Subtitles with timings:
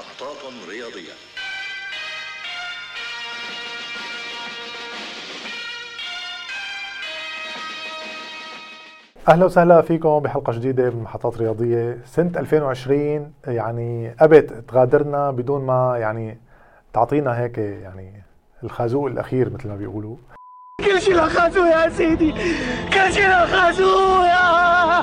[0.00, 1.12] محطات رياضية.
[9.28, 11.98] أهلا وسهلا فيكم بحلقة جديدة من محطات رياضية.
[12.06, 16.38] سنة 2020 يعني أبت تغادرنا بدون ما يعني
[16.92, 18.22] تعطينا هيك يعني
[18.64, 20.16] الخازوق الأخير مثل ما بيقولوا.
[20.80, 22.32] كل شيء لخازوق يا سيدي
[22.92, 25.02] كل شيء لخازوق يا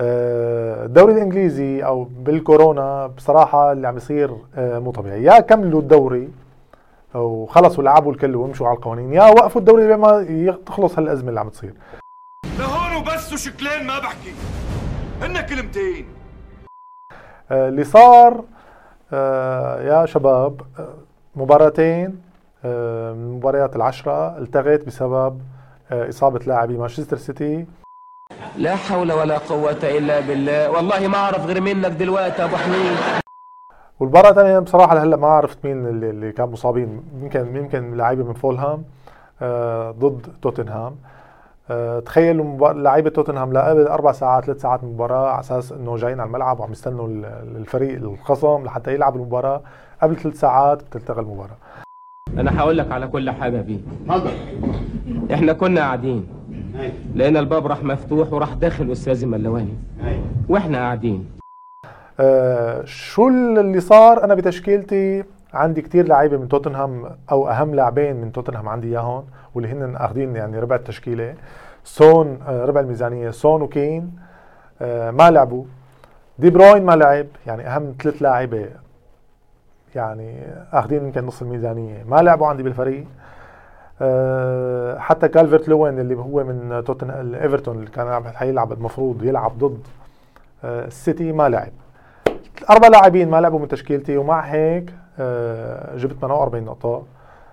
[0.00, 5.22] الدوري الإنجليزي أو بالكورونا بصراحة اللي عم يصير آه، مو طبيعي.
[5.22, 6.28] يا كملوا الدوري
[7.14, 10.26] وخلصوا لعبوا الكل وامشوا على القوانين يا وقفوا الدوري بما
[10.66, 11.74] تخلص هالأزمة اللي عم تصير.
[12.58, 14.32] لهون وبس وشكلين ما بحكي.
[15.22, 16.06] هن كلمتين.
[17.50, 18.44] آه، اللي صار
[19.12, 20.88] آه، يا شباب آه،
[21.36, 22.20] مباراتين
[22.64, 25.40] آه، المباريات العشرة التغت بسبب
[25.92, 27.66] آه، إصابة لاعبي مانشستر سيتي.
[28.58, 30.70] لا حول ولا قوة إلا بالله.
[30.70, 32.96] والله ما أعرف غير منك دلوقتي يا أبو حميد.
[34.00, 37.02] والمباراة الثانية بصراحة لهلأ ما عرفت مين اللي, اللي كان مصابين.
[37.22, 38.84] يمكن يمكن لعيبة من فولهام
[39.42, 40.96] آه، ضد توتنهام.
[41.70, 46.20] آه، تخيلوا لعيبة توتنهام لقبل أربع ساعات ثلاث ساعات من المباراة على أساس إنه جايين
[46.20, 47.24] على الملعب وعم يستنوا ال-
[47.56, 49.60] الفريق الخصم لحتى يلعب المباراة
[50.02, 51.56] قبل ثلاث ساعات بتلتغى المباراة.
[52.38, 53.78] أنا هقول لك على كل حاجة فيه.
[55.34, 56.37] إحنا كنا قاعدين.
[57.14, 59.74] لقينا الباب راح مفتوح وراح داخل أستاذ ملواني.
[60.48, 61.30] وإحنا قاعدين.
[62.20, 65.24] آه، شو اللي صار؟ أنا بتشكيلتي
[65.54, 69.24] عندي كتير لعيبة من توتنهام أو أهم لاعبين من توتنهام عندي إياهم
[69.54, 71.34] واللي هن آخذين يعني ربع التشكيلة.
[71.84, 74.12] سون آه، ربع الميزانية سون وكين
[74.82, 75.64] آه، ما لعبوا.
[76.38, 78.66] دي بروين ما لعب يعني أهم ثلاث لاعيبه
[79.94, 80.42] يعني
[80.72, 82.04] آخذين يمكن نص الميزانية.
[82.08, 83.04] ما لعبوا عندي بالفريق.
[83.04, 83.08] آه،
[84.98, 89.78] حتى كالفرت لوين اللي هو من توتن ايفرتون اللي كان حيلعب المفروض يلعب ضد
[90.64, 91.72] آه، السيتي ما لعب.
[92.70, 97.02] أربع لاعبين ما لعبوا من تشكيلتي ومع هيك آه، جبت 48 نقطة.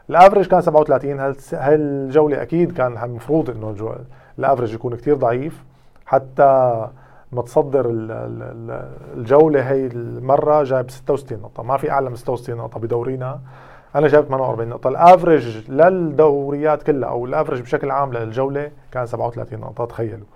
[0.09, 3.95] ال average كان 37 هالس- هالجولة أكيد كان المفروض إنه
[4.39, 5.63] ال average يكون كتير ضعيف.
[6.05, 6.87] حتى
[7.31, 11.63] متصدر ال- ال- ال- الجولة هي المرة جايب 66 نقطة.
[11.63, 13.39] ما في أعلى من 66 نقطة بدورينا.
[13.95, 14.87] أنا جايب 48 نقطة.
[14.87, 20.27] ال average للدوريات كلها أو ال average بشكل عام للجولة كان 37 نقطة تخيلوا.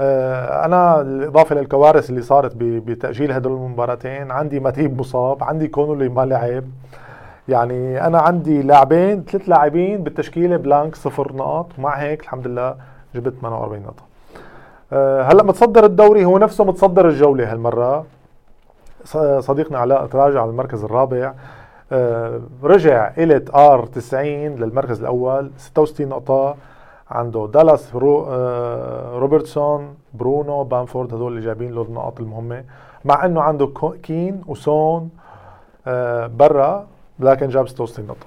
[0.00, 6.24] آه، أنا الإضافة للكوارث اللي صارت بتأجيل هدول المباراتين عندي ماتيب مصاب عندي كونولي ما
[6.24, 6.64] لعب.
[7.48, 12.76] يعني أنا عندي لاعبين ثلاث لاعبين بالتشكيلة blank صفر نقط ومع هيك الحمد لله
[13.14, 14.02] جبت 48 نقطة.
[14.92, 18.04] آه، هلأ متصدر الدوري هو نفسه متصدر الجولة هالمرة.
[19.38, 21.26] صديقنا علاء تراجع للمركز الرابع.
[21.26, 21.34] آه،
[22.62, 26.56] رجع إلت آر 90 للمركز الأول 66 نقطة.
[27.10, 32.64] عنده دالاس رو آه، روبرتسون برونو بامفورد هدول اللي جايبين له النقاط المهمة.
[33.04, 35.10] مع إنه عنده كين وسون
[35.86, 36.86] آه، برا
[37.18, 38.26] لكن جاب 66 نقطة.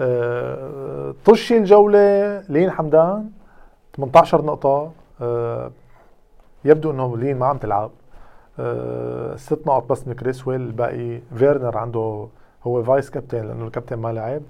[0.00, 3.30] آه، طشي الجولة لين حمدان
[3.96, 4.90] 18 نقطة.
[5.22, 5.70] آه،
[6.64, 7.90] يبدو إنه لين ما عم تلعب.
[8.58, 12.26] آه، ست نقط بس من كريسويل الباقي فيرنر عنده
[12.66, 14.42] هو vice captain لأنه الكابتن ما لعب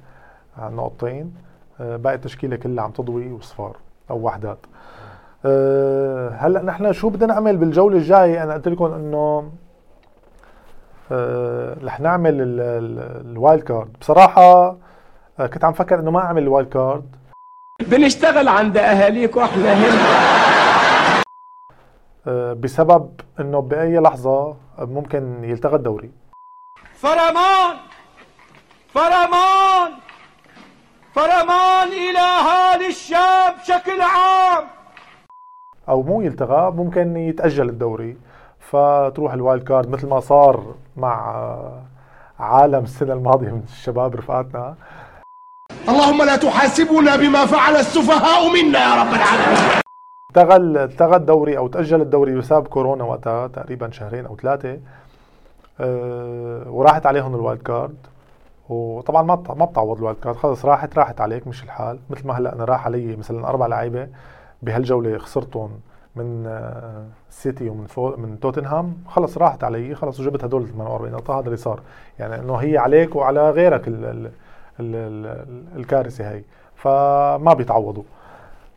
[0.59, 1.35] على نقطتين.
[1.81, 3.77] آه، باقي التشكيلة كلها عم تضوي أصفار
[4.11, 4.59] أو وحدات.
[5.47, 9.53] آه، هلأ نحن شو بدنا نعمل بالجولة الجاية؟ أنا قلت لكم إنه
[11.13, 13.93] آه، رح نعمل ال- ال- ال wild card.
[14.01, 14.77] بصراحة
[15.41, 17.17] آه، كنت عم فكر إنه ما أعمل ال wild card.
[17.89, 19.99] بنشتغل عند أهاليك وإحنا هنا.
[22.27, 23.11] آه، بسبب
[23.41, 26.11] إنه بأي لحظة ممكن يلتغى الدوري.
[26.95, 27.77] فرمان!
[28.95, 29.93] فرمان!
[31.15, 34.65] فرمان إلى أهالي الشام بشكل عام!
[35.89, 38.17] أو مو يلتغى ممكن يتأجل الدوري.
[38.61, 41.45] فتروح ال wild card مثل ما صار مع
[42.41, 44.75] عالم السنة الماضية من الشباب رفقاتنا
[45.89, 49.81] اللهم لا تحاسبنا بما فعل السفهاء منا يا رب العالمين.
[50.31, 54.79] التغى التغى الدوري أو تأجل الدوري بسبب كورونا وقتها تقريبا شهرين أو ثلاثة
[55.81, 57.97] أه وراحت عليهم ال wild card.
[58.69, 61.99] وطبعا ما ما بتعوض ال wild card خلص راحت راحت عليك مش الحال.
[62.11, 64.09] مثل ما هلأ أنا راح علي مثلا أربع لعيبة
[64.63, 65.71] بهالجولة خسرتهم
[66.17, 68.97] من آه، سيتي ومن فو من توتنهام.
[69.09, 71.81] خلص راحت علي خلص وجبت هدول 48 نقطه هذا اللي صار.
[72.19, 74.27] يعني إنه هي عليك وعلى غيرك ال ال
[74.81, 76.43] ال ال الكارثة هي.
[76.77, 78.03] فما بيتعوضوا.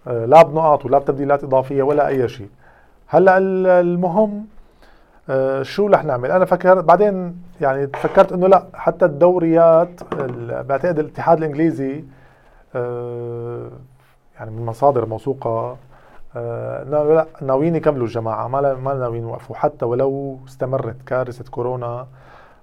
[0.07, 2.49] آه، لا بنقاط ولا بتبديلات إضافية ولا أي شيء.
[3.07, 4.45] هلأ ال- المهم
[5.61, 11.37] شو رح نعمل؟ أنا فكرت بعدين يعني فكرت إنه لا حتى الدوريات ال- بعتقد الاتحاد
[11.37, 12.03] الإنجليزي
[12.75, 13.69] آه،
[14.39, 15.77] يعني من مصادر موثوقة
[16.35, 18.47] آه، لا ناويين يكملوا الجماعة.
[18.47, 19.55] ما ما ناويين يوقفوا.
[19.55, 22.07] حتى ولو استمرت كارثة كورونا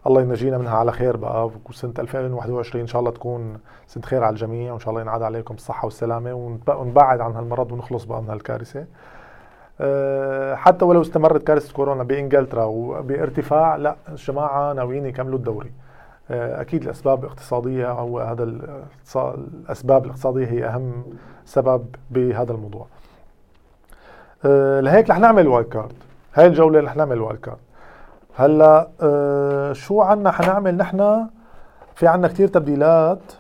[0.07, 0.77] الله ينجينا منها.
[0.77, 1.51] على خير بقى.
[1.69, 4.73] وسنة 2021 إن شاء الله تكون سنة خير على الجميع.
[4.73, 6.33] وإن شاء الله ينعاد عليكم الصحة والسلامة.
[6.69, 8.85] ونبعد عن هالمرض ونخلص بقى من هالكارثة.
[10.55, 15.73] حتى ولو استمرت كارثة كورونا بإنجلترا وبارتفاع لا الجماعة ناويين يكملوا الدوري.
[16.31, 18.45] أه أكيد الأسباب الاقتصادية أو هذا
[19.17, 21.05] الأسباب الاقتصادية هي أهم
[21.45, 22.87] سبب بهذا الموضوع.
[24.45, 25.93] أه لهيك رح نعمل wild card
[26.35, 27.59] هاي الجولة رح نعمل wild card
[28.37, 31.27] هلأ آه شو عنا حنعمل نحن؟
[31.95, 33.33] في عنا كتير تبديلات.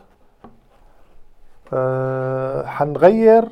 [1.73, 3.45] آه حنغير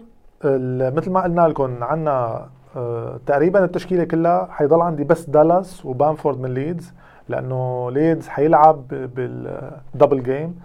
[0.95, 2.47] مثل ما قلنا لكم عنا
[2.77, 6.93] آه تقريبا التشكيلة كلها حيضل عندي بس دالاس وبامفورد من ليدز
[7.29, 10.61] لأنه ليدز حيلعب بال double game.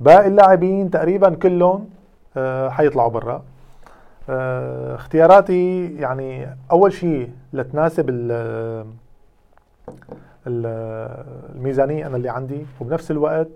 [0.00, 1.88] باقي اللاعبين تقريبا كلهم
[2.36, 3.42] آه حيطلعوا برا.
[4.28, 8.06] آه اختياراتي يعني أول شيء لتناسب
[10.46, 12.66] الميزانية أنا اللي عندي.
[12.80, 13.48] وبنفس الوقت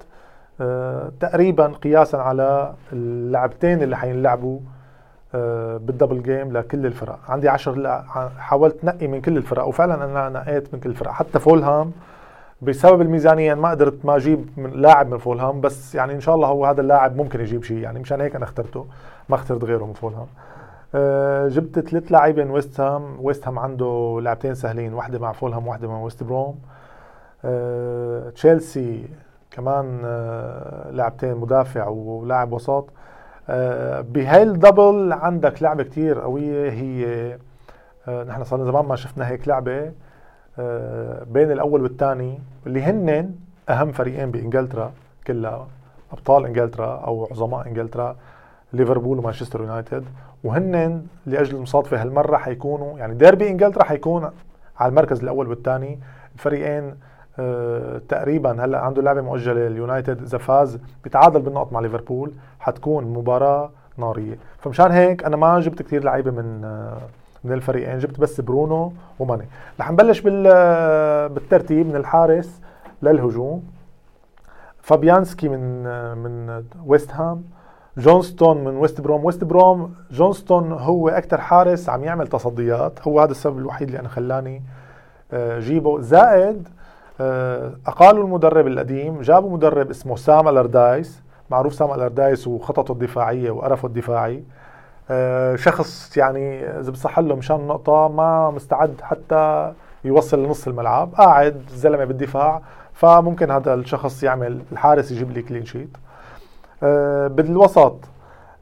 [0.61, 4.58] آه، تقريبا قياسا على اللعبتين اللي حينلعبوا
[5.35, 7.19] بال double game لكل الفرق.
[7.29, 8.03] عندي عشر
[8.38, 11.11] حاولت نقي من كل الفرق وفعلا أنا نقيت من كل الفرق.
[11.11, 11.93] حتى فولهام
[12.62, 16.49] بسبب الميزانية ما قدرت ما أجيب من لاعب من فولهام بس يعني إن شاء الله
[16.49, 17.79] هو هذا اللاعب ممكن يجيب شيء.
[17.79, 18.87] يعني مشان هيك أنا اخترته.
[19.29, 20.27] ما اخترت غيره من فولهام.
[20.94, 23.17] آه، جبت ثلاث لاعبين من ويست هام.
[23.21, 26.59] ويست هام عنده لاعبتين سهلين واحدة مع فولهام واحدة مع ويست بروم.
[27.44, 29.09] آه، تشيلسي
[29.50, 32.88] كمان آه، لاعبتين مدافع ولاعب وسط
[34.02, 37.38] بهاي ال double عندك لعبة كتير قوية هي
[38.08, 39.93] نحن صار زمان ما شفنا هيك لعبة
[41.25, 43.35] بين الأول والثاني اللي هن
[43.69, 44.93] أهم فريقين بإنجلترا
[45.26, 45.67] كلها
[46.12, 48.17] أبطال إنجلترا أو عظماء إنجلترا
[48.73, 50.05] ليفربول ومانشستر يونايتد.
[50.44, 54.31] وهن لأجل المصادفة هالمرة حيكونوا يعني ديربي إنجلترا حيكون
[54.79, 55.99] على المركز الأول والثاني.
[56.35, 56.94] الفريقين آه
[58.09, 64.38] تقريبا هلأ عنده لعبة مؤجلة اليونايتد إذا فاز بيتعادل بالنقط مع ليفربول حتكون مباراة نارية.
[64.59, 66.97] فمشان هيك أنا ما جبت كثير لعيبة من آه
[67.44, 67.99] من الفريقين.
[67.99, 69.44] جبت بس برونو وماني.
[69.81, 72.61] رح نبلش آه، بالترتيب من الحارس
[73.03, 73.62] للهجوم.
[74.83, 77.44] فابيانسكي من آه، من ويست هام.
[77.99, 79.25] جونستون من ويست بروم.
[79.25, 83.09] ويست بروم جونستون هو أكثر حارس عم يعمل تصديات.
[83.09, 84.62] هو هذا السبب الوحيد اللي أنا خلاني
[85.33, 86.00] آه، جيبه.
[86.00, 86.80] زائد آه،
[87.87, 94.43] اقالوا المدرب القديم جابوا مدرب اسمه سام الاردايس معروف سام الاردايس وخططه الدفاعية وقرفه الدفاعي.
[95.11, 99.72] آه، شخص يعني إذا بصح له مشان نقطة ما مستعد حتى
[100.05, 102.62] يوصل لنص الملعب قاعد زلمة بالدفاع
[102.93, 105.97] فممكن هذا الشخص يعمل الحارس يجيب لي clean sheet
[106.82, 107.96] آه، بالوسط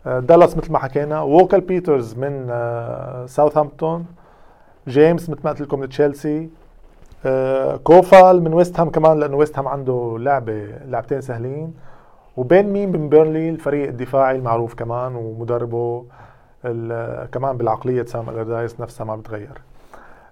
[0.06, 4.06] آه، دالاس مثل ما حكينا ووكر بيترز من آه، ساوثهامبتون
[4.88, 6.48] جيمس مثل ما قلت لكم من تشيلسي.
[7.84, 11.74] كوفال من ويست هام كمان لأنه ويست هام عنده لعبة لعبتين سهلين.
[12.36, 16.04] وبين مي من بيرنلي الفريق الدفاعي المعروف كمان ومدربه
[17.32, 19.60] كمان بالعقلية سام الاردايس نفسها ما بتغير.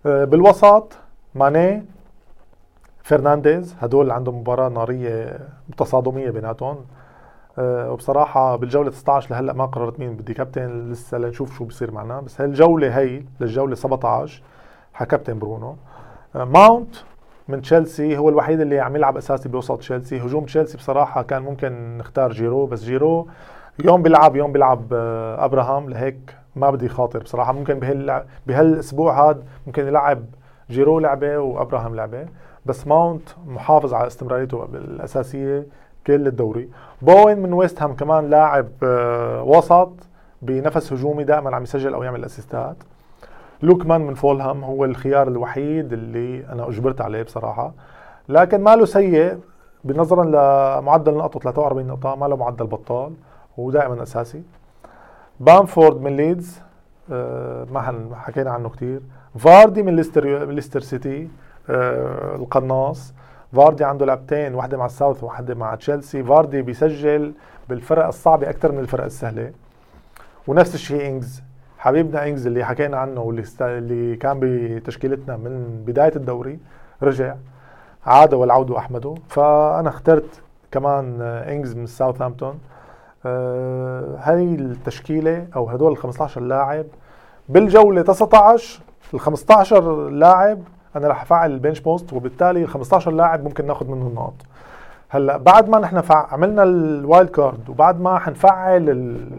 [0.04, 0.92] بالوسط
[1.34, 1.84] ماني
[3.02, 5.38] فرنانديز هدول عندهم مباراة نارية
[5.76, 6.76] تصادميه بيناتهم.
[7.58, 12.20] أه وبصراحة بالجولة 19 لهلأ ما قررت مين بدي كابتن لسه لنشوف شو بصير معنا.
[12.20, 14.42] بس هالجولة هي للجولة 17
[14.94, 15.76] حكابتن برونو.
[16.34, 16.96] ماونت
[17.48, 21.98] من تشيلسي هو الوحيد اللي عم يلعب أساسي بوسط تشيلسي هجوم تشيلسي بصراحة كان ممكن
[21.98, 23.28] نختار جيرو بس جيرو
[23.84, 25.90] يوم بيلعب يوم بيلعب أه أبراهام.
[25.90, 27.52] لهيك ما بدي خاطر بصراحة.
[27.52, 30.24] ممكن بهال بهالأسبوع هذا ممكن يلعب
[30.70, 32.26] جيرو لعبة وأبراهام لعبة.
[32.66, 35.66] بس ماونت محافظ على استمراريته الاساسية
[36.06, 36.68] كل الدوري.
[37.02, 39.92] بوين من ويست هام كمان لاعب آه، وسط
[40.42, 42.76] بنفس هجومي دائما عم يسجل أو يعمل assist ات
[43.62, 47.72] لوكمان من فولهام هو الخيار الوحيد اللي أنا أجبرت عليه بصراحة.
[48.28, 49.38] لكن ماله سيء
[49.84, 53.12] بنظرا لمعدل نقطة 43 نقطة ما له معدل بطال
[53.58, 54.42] هو دائما أساسي.
[55.40, 56.60] بامفورد من ليدز
[57.12, 59.00] آه، ما حكينا عنه كثير
[59.38, 61.28] فاردي من ليستر ليستر سيتي
[61.70, 63.14] آه، القناص.
[63.52, 66.22] فاردي عنده لعبتين واحدة مع الساوث وواحدة مع تشيلسي.
[66.24, 67.32] فاردي بيسجل
[67.68, 69.52] بالفرق الصعبة أكثر من الفرق السهلة.
[70.46, 71.42] ونفس الشيء إنجز.
[71.86, 76.58] حبيبنا إنجز اللي حكينا عنه واللي اللي كان بتشكيلتنا من بداية الدوري
[77.02, 77.34] رجع
[78.06, 79.14] عاد والعود أحمد.
[79.28, 82.58] فأنا اخترت كمان إنجز من ساوثهامبتون.
[83.26, 86.84] آه هاي التشكيلة أو هدول ال 15 لاعب
[87.48, 88.80] بالجولة 19
[89.14, 90.58] ال 15 لاعب
[90.96, 94.34] أنا رح أفعل ال bench boost وبالتالي ال 15 لاعب ممكن ناخذ منهم نقط
[95.08, 96.26] هلأ بعد ما نحن فع...
[96.32, 99.30] عملنا ال wild card وبعد ما حنفعل ال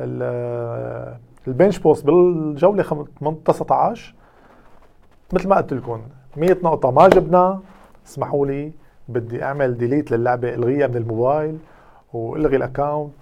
[0.00, 1.18] ال
[1.48, 3.06] ال bench boost بالجولة
[3.44, 4.14] 19
[5.32, 6.02] مثل ما قلت لكم
[6.36, 7.60] 100 نقطة ما جبنا.
[8.06, 8.72] اسمحوا لي
[9.08, 11.58] بدي أعمل delete للعبة ألغيها من الموبايل
[12.12, 13.14] وألغي ال account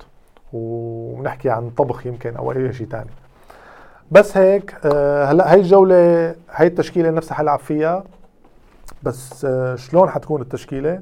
[0.52, 3.10] ونحكي عن طبخ يمكن أو أي شيء ثاني
[4.10, 8.04] بس هيك آه، هلا هاي الجولة هاي التشكيلة نفسها حلعب فيها.
[9.02, 11.00] بس آه، شلون حتكون التشكيلة؟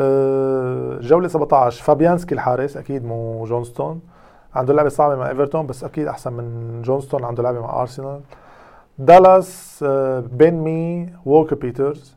[0.00, 4.00] آه، جولة 17 فابيانسكي الحارس أكيد مو جونستون.
[4.56, 8.20] عنده لعبة صعبة مع إيفرتون بس أكيد أحسن من جونستون عنده لعبة مع أرسنال.
[8.98, 9.84] دالاس
[10.32, 12.16] بين مي ووكر بيترز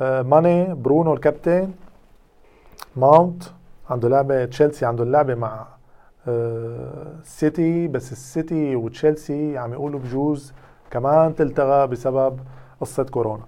[0.00, 1.70] ماني برونو الكابتن
[2.96, 3.42] ماونت
[3.90, 5.66] عنده لعبة تشيلسي عنده اللعبة مع
[7.22, 10.52] سيتي بس السيتي وتشيلسي عم يقولوا بجوز
[10.90, 12.38] كمان تلتغى بسبب
[12.80, 13.42] قصة كورونا.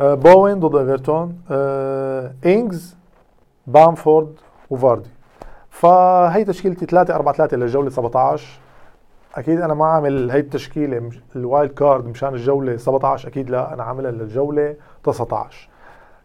[0.00, 1.38] بوين ضد إيفرتون
[2.46, 2.96] انجز
[3.66, 4.32] بامفورد
[4.70, 5.10] وفاردي.
[5.74, 8.46] فهي تشكيلتي 3 4 3 للجوله 17
[9.34, 13.82] أكيد أنا ما عامل هي التشكيلة ال wild card مشان الجولة 17 أكيد لا أنا
[13.82, 15.68] عاملها للجولة 19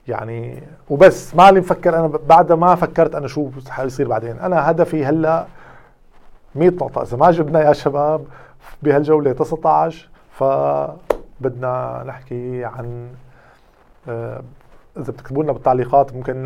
[0.08, 4.40] يعني وبس ما لي مفكر أنا بعد ما فكرت أنا شو حيصير بعدين.
[4.40, 5.46] أنا هدفي هلأ
[6.56, 8.26] 100 نقطة إذا ما جبنا يا شباب
[8.84, 13.08] بهالجولة 19 فبدنا نحكي عن
[14.10, 14.42] آه،
[15.00, 16.44] إذا بتكتبوا لنا بالتعليقات ممكن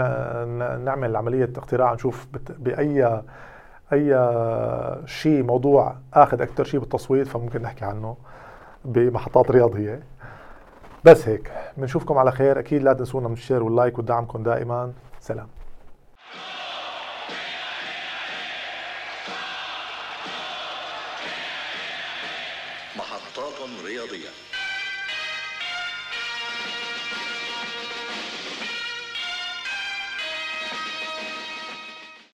[0.85, 3.21] نعمل عملية اقتراع نشوف بأي
[3.93, 4.09] أي
[5.05, 8.17] شيء موضوع آخذ أكثر شيء بالتصويت فممكن نحكي عنه
[8.85, 10.03] بمحطات رياضية.
[11.03, 12.59] بس هيك بنشوفكم على خير.
[12.59, 14.93] أكيد لا تنسونا من الشير واللايك ودعمكم دائما.
[15.19, 15.47] سلام.
[22.97, 24.42] محطات رياضية.